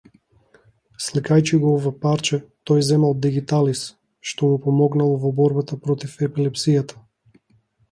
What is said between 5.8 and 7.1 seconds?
против епилепсијата.